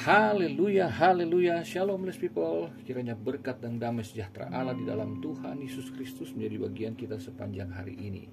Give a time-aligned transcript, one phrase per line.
[0.00, 2.72] Haleluya, haleluya, shalom blessed people.
[2.88, 7.68] Kiranya berkat dan damai sejahtera Allah di dalam Tuhan Yesus Kristus menjadi bagian kita sepanjang
[7.68, 8.24] hari ini.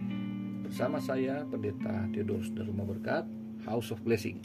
[0.63, 3.27] Bersama saya, Pendeta Theodorus dari Rumah Berkat,
[3.67, 4.39] House of Blessing.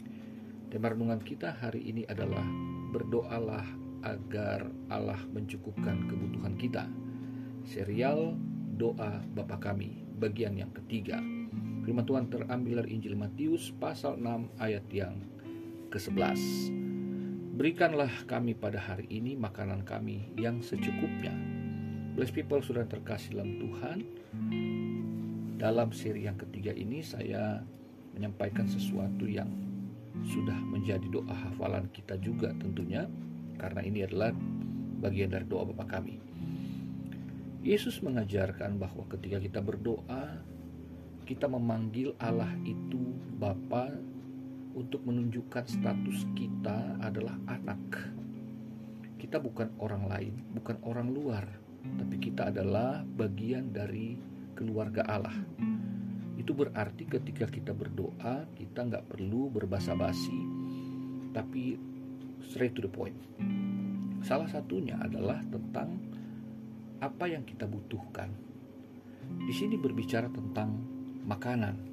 [0.67, 2.43] Tema renungan kita hari ini adalah
[2.91, 3.71] Berdoalah
[4.03, 6.91] agar Allah mencukupkan kebutuhan kita.
[7.63, 8.35] Serial
[8.75, 11.23] Doa Bapa Kami, bagian yang ketiga.
[11.87, 15.23] Firman Tuhan terambil dari Injil Matius pasal 6 ayat yang
[15.87, 16.82] ke-11
[17.53, 21.29] Berikanlah kami pada hari ini makanan kami yang secukupnya.
[22.17, 23.97] Bless people sudah terkasih dalam Tuhan.
[25.61, 27.61] Dalam seri yang ketiga ini saya
[28.17, 29.53] menyampaikan sesuatu yang
[30.25, 33.05] sudah menjadi doa hafalan kita juga tentunya
[33.61, 34.33] karena ini adalah
[35.05, 36.17] bagian dari doa Bapa kami.
[37.61, 40.41] Yesus mengajarkan bahwa ketika kita berdoa
[41.29, 43.93] kita memanggil Allah itu Bapa
[44.83, 48.11] untuk menunjukkan status kita adalah anak.
[49.15, 51.47] Kita bukan orang lain, bukan orang luar,
[51.95, 54.19] tapi kita adalah bagian dari
[54.51, 55.39] keluarga Allah.
[56.35, 60.39] Itu berarti ketika kita berdoa, kita nggak perlu berbasa-basi,
[61.31, 61.79] tapi
[62.43, 63.15] straight to the point.
[64.19, 65.95] Salah satunya adalah tentang
[66.99, 68.35] apa yang kita butuhkan.
[69.47, 70.75] Di sini berbicara tentang
[71.23, 71.92] makanan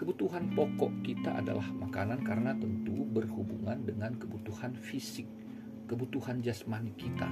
[0.00, 5.28] Kebutuhan pokok kita adalah makanan karena tentu berhubungan dengan kebutuhan fisik,
[5.84, 7.28] kebutuhan jasmani kita.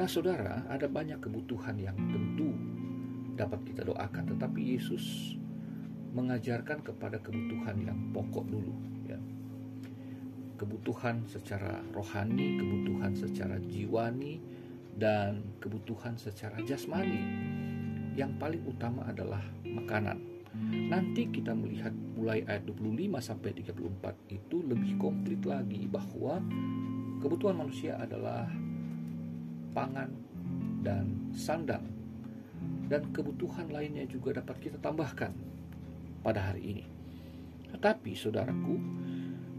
[0.00, 2.56] Nah, saudara, ada banyak kebutuhan yang tentu
[3.36, 5.36] dapat kita doakan, tetapi Yesus
[6.16, 8.72] mengajarkan kepada kebutuhan yang pokok dulu,
[9.04, 9.20] ya.
[10.56, 14.40] Kebutuhan secara rohani, kebutuhan secara jiwani,
[14.96, 17.20] dan kebutuhan secara jasmani.
[18.16, 20.35] Yang paling utama adalah makanan
[20.86, 26.38] Nanti kita melihat mulai ayat 25 sampai 34 itu lebih komplit lagi bahwa
[27.20, 28.46] kebutuhan manusia adalah
[29.74, 30.10] pangan
[30.80, 31.84] dan sandang
[32.86, 35.34] dan kebutuhan lainnya juga dapat kita tambahkan
[36.22, 36.84] pada hari ini.
[37.74, 38.78] Tetapi saudaraku,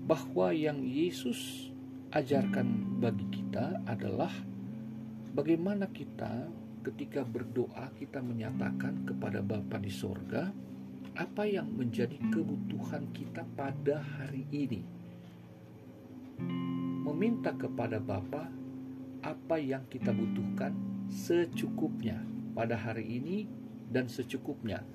[0.07, 1.69] bahwa yang Yesus
[2.16, 4.31] ajarkan bagi kita adalah
[5.36, 6.47] bagaimana kita
[6.88, 10.47] ketika berdoa kita menyatakan kepada Bapa di sorga
[11.17, 14.85] apa yang menjadi kebutuhan kita pada hari ini.
[17.01, 18.45] Meminta kepada Bapa
[19.25, 20.77] apa yang kita butuhkan
[21.09, 22.22] secukupnya
[22.53, 23.50] pada hari ini
[23.89, 24.85] dan secukupnya.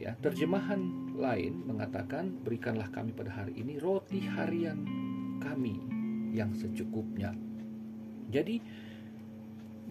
[0.00, 4.80] Ya, terjemahan lain mengatakan berikanlah kami pada hari ini roti harian
[5.44, 5.76] kami
[6.32, 7.36] yang secukupnya.
[8.32, 8.56] Jadi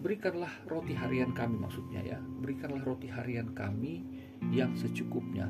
[0.02, 2.18] berikanlah roti harian kami maksudnya ya.
[2.18, 4.02] Berikanlah roti harian kami
[4.50, 5.46] yang secukupnya.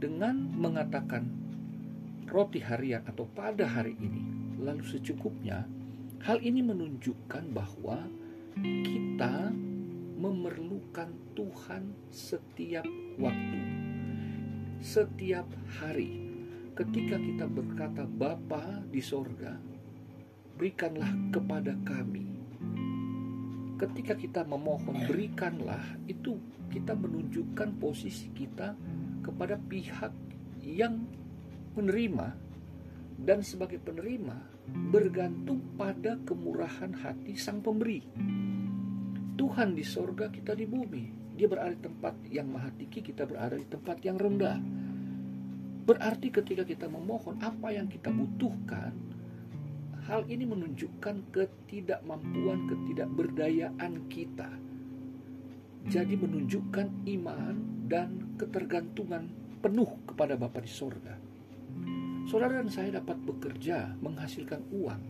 [0.00, 1.28] Dengan mengatakan
[2.28, 4.24] roti harian atau pada hari ini
[4.58, 5.68] lalu secukupnya
[6.24, 8.08] hal ini menunjukkan bahwa
[8.58, 9.52] kita
[10.16, 12.86] memerlukan Tuhan setiap
[13.20, 13.60] waktu
[14.84, 15.48] setiap
[15.80, 16.28] hari.
[16.76, 19.56] Ketika kita berkata Bapa di sorga
[20.58, 22.33] berikanlah kepada kami
[23.74, 26.38] ketika kita memohon berikanlah itu
[26.70, 28.74] kita menunjukkan posisi kita
[29.22, 30.12] kepada pihak
[30.62, 31.06] yang
[31.74, 32.34] menerima
[33.18, 34.36] dan sebagai penerima
[34.90, 38.00] bergantung pada kemurahan hati sang pemberi.
[39.34, 41.34] Tuhan di sorga, kita di bumi.
[41.34, 44.58] Dia berada di tempat yang maha tinggi, kita berada di tempat yang rendah.
[45.84, 48.94] Berarti ketika kita memohon apa yang kita butuhkan,
[50.04, 54.52] Hal ini menunjukkan ketidakmampuan, ketidakberdayaan kita.
[55.88, 57.56] Jadi menunjukkan iman
[57.88, 59.32] dan ketergantungan
[59.64, 61.16] penuh kepada Bapa di sorga.
[62.28, 65.00] Saudara dan saya dapat bekerja, menghasilkan uang.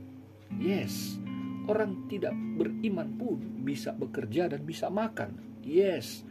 [0.62, 1.18] Yes,
[1.66, 5.58] orang tidak beriman pun bisa bekerja dan bisa makan.
[5.66, 6.22] Yes,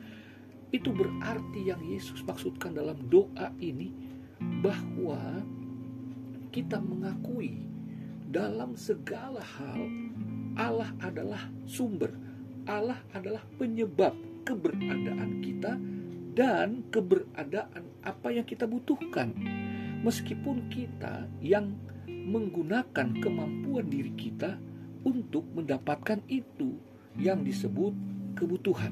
[0.71, 3.91] itu berarti yang Yesus maksudkan dalam doa ini
[4.63, 5.43] bahwa
[6.55, 7.72] kita mengakui
[8.33, 9.85] dalam segala hal
[10.57, 12.09] Allah adalah sumber,
[12.65, 15.77] Allah adalah penyebab keberadaan kita
[16.33, 19.37] dan keberadaan apa yang kita butuhkan.
[20.01, 21.77] Meskipun kita yang
[22.09, 24.57] menggunakan kemampuan diri kita
[25.05, 26.73] untuk mendapatkan itu
[27.21, 27.93] yang disebut
[28.33, 28.91] kebutuhan.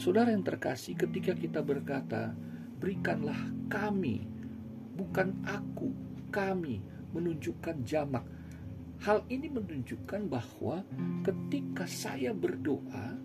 [0.00, 2.32] Saudara yang terkasih, ketika kita berkata,
[2.80, 3.36] "Berikanlah
[3.68, 4.24] kami,
[4.96, 5.92] bukan aku,
[6.32, 6.80] kami,"
[7.14, 8.24] menunjukkan jamak.
[9.00, 10.84] Hal ini menunjukkan bahwa
[11.24, 13.16] ketika saya berdoa,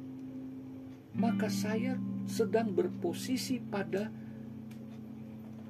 [1.16, 4.08] maka saya sedang berposisi pada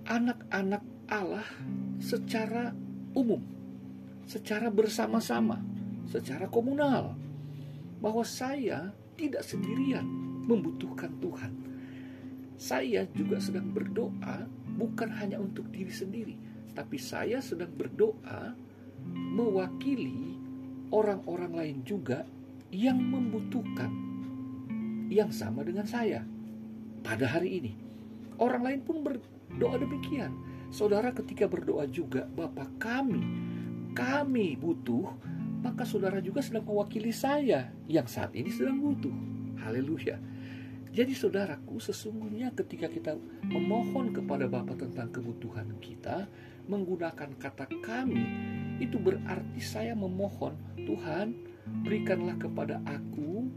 [0.05, 1.45] anak-anak Allah
[1.97, 2.73] secara
[3.17, 3.55] umum.
[4.25, 5.61] secara bersama-sama,
[6.09, 7.13] secara komunal,
[8.01, 10.05] bahwa saya tidak sendirian
[10.49, 11.53] membutuhkan Tuhan.
[12.57, 16.35] Saya juga sedang berdoa bukan hanya untuk diri sendiri,
[16.75, 18.53] tapi saya sedang berdoa
[19.09, 20.35] mewakili
[20.91, 22.27] orang-orang lain juga
[22.69, 23.89] yang membutuhkan
[25.07, 26.27] yang sama dengan saya
[27.01, 27.73] pada hari ini.
[28.35, 30.35] Orang lain pun berdoa demikian.
[30.73, 33.23] Saudara ketika berdoa juga, Bapak kami,
[33.95, 35.07] kami butuh,
[35.63, 39.13] maka saudara juga sedang mewakili saya yang saat ini sedang butuh.
[39.63, 40.19] Haleluya.
[40.95, 46.27] Jadi saudaraku, sesungguhnya ketika kita memohon kepada Bapa tentang kebutuhan kita,
[46.65, 48.25] menggunakan kata kami,
[48.81, 51.33] itu berarti saya memohon, Tuhan,
[51.85, 53.47] berikanlah kepada aku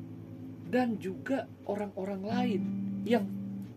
[0.69, 2.63] dan juga orang-orang lain
[3.09, 3.25] yang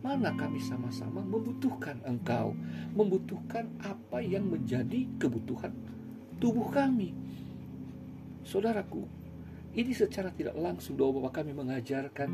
[0.02, 2.58] mana kami sama-sama membutuhkan engkau,
[2.98, 5.72] membutuhkan apa yang menjadi kebutuhan
[6.42, 7.14] tubuh kami.
[8.42, 9.06] Saudaraku,
[9.78, 12.30] ini secara tidak langsung doa Bapak kami mengajarkan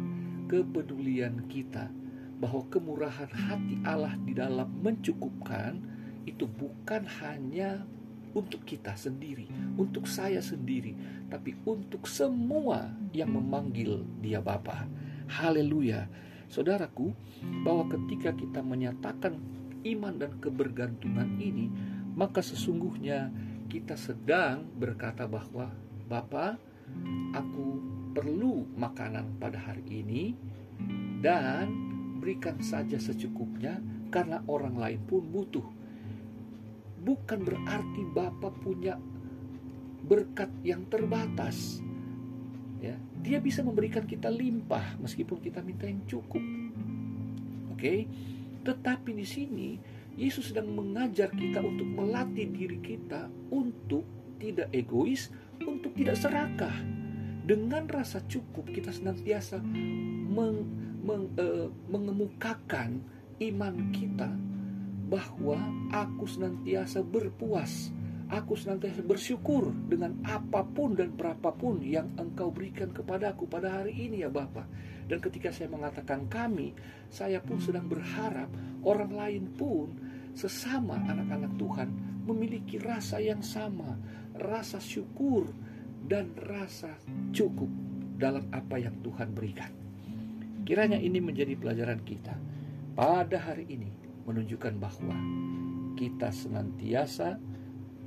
[0.47, 1.91] kepedulian kita
[2.39, 5.96] bahwa kemurahan hati Allah di dalam mencukupkan
[6.27, 7.87] itu bukan hanya
[8.35, 9.47] untuk kita sendiri,
[9.79, 10.93] untuk saya sendiri,
[11.31, 14.85] tapi untuk semua yang memanggil Dia Bapa.
[15.31, 16.05] Haleluya.
[16.47, 17.11] Saudaraku,
[17.63, 19.39] bahwa ketika kita menyatakan
[19.83, 21.71] iman dan kebergantungan ini,
[22.13, 23.31] maka sesungguhnya
[23.67, 25.71] kita sedang berkata bahwa
[26.07, 26.55] Bapa,
[27.35, 27.67] aku
[28.15, 30.33] perlu makanan pada hari ini
[31.19, 31.67] dan
[32.17, 33.77] berikan saja secukupnya
[34.07, 35.76] karena orang lain pun butuh.
[37.01, 38.97] Bukan berarti Bapak punya
[40.07, 41.81] berkat yang terbatas.
[42.79, 46.43] Ya dia bisa memberikan kita limpah meskipun kita minta yang cukup.
[47.73, 47.77] Oke?
[47.77, 47.99] Okay?
[48.67, 49.69] tetapi di sini
[50.19, 54.03] Yesus sedang mengajar kita untuk melatih diri kita untuk
[54.35, 55.31] tidak egois
[55.63, 56.75] untuk tidak serakah.
[57.47, 60.67] Dengan rasa cukup kita senantiasa meng,
[60.99, 62.99] meng, uh, mengemukakan
[63.39, 64.27] iman kita
[65.07, 65.57] bahwa
[65.95, 67.95] aku senantiasa berpuas
[68.27, 74.19] Aku senantiasa bersyukur dengan apa pun dan berapapun yang engkau berikan kepadaku pada hari ini
[74.19, 74.67] ya Bapak.
[75.07, 76.75] Dan ketika saya mengatakan kami,
[77.07, 78.51] saya pun sedang berharap
[78.83, 79.95] orang lain pun
[80.35, 81.89] sesama anak-anak Tuhan
[82.27, 83.95] memiliki rasa yang sama,
[84.35, 85.47] rasa syukur
[86.03, 86.99] dan rasa
[87.31, 87.71] cukup
[88.19, 89.71] dalam apa yang Tuhan berikan.
[90.67, 92.35] Kiranya ini menjadi pelajaran kita
[92.91, 95.15] pada hari ini menunjukkan bahwa
[95.95, 97.39] kita senantiasa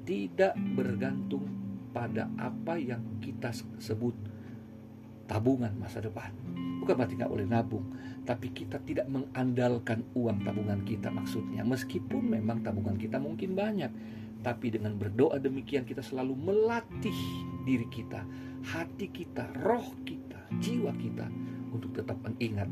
[0.05, 1.49] tidak bergantung
[1.91, 3.51] pada apa yang kita
[3.83, 4.15] sebut
[5.27, 6.31] tabungan masa depan.
[6.83, 7.87] Bukan berarti nggak boleh nabung,
[8.27, 11.63] tapi kita tidak mengandalkan uang tabungan kita maksudnya.
[11.63, 13.91] Meskipun memang tabungan kita mungkin banyak,
[14.41, 17.19] tapi dengan berdoa demikian kita selalu melatih
[17.63, 18.25] diri kita,
[18.65, 21.29] hati kita, roh kita, jiwa kita
[21.71, 22.67] untuk tetap mengingat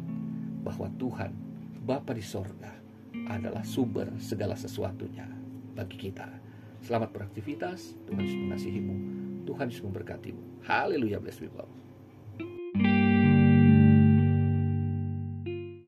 [0.64, 1.30] bahwa Tuhan,
[1.84, 2.88] Bapa di sorga,
[3.28, 5.26] adalah sumber segala sesuatunya
[5.75, 6.28] bagi kita.
[6.82, 7.99] Selamat beraktivitas.
[8.06, 8.96] Tuhan Yesus mengasihimu.
[9.49, 10.64] Tuhan Yesus memberkatimu.
[10.69, 11.66] Haleluya, bless people.